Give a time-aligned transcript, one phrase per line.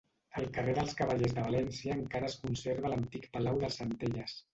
[0.39, 4.35] Al carrer dels Cavallers de València encara es conserva l'antic palau dels Centelles.